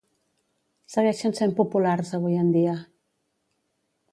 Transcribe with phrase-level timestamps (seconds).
[0.93, 2.75] Segueixen sent populars avui en dia.